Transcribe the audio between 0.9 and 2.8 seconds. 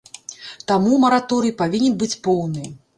мараторый павінен быць поўны.